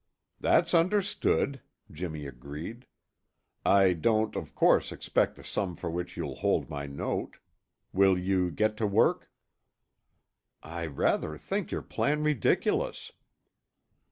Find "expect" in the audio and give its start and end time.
4.91-5.35